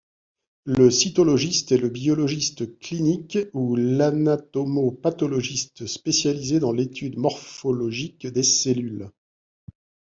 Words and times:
Le 0.65 0.89
cytologiste 0.89 1.71
est 1.73 1.77
le 1.77 1.89
biologiste 1.89 2.79
clinique 2.79 3.37
ou 3.53 3.75
l'anatomo-pathologiste 3.75 5.85
spécialisé 5.85 6.59
dans 6.59 6.71
l'étude 6.71 7.19
morphologique 7.19 8.25
des 8.25 8.41
cellules. 8.41 9.11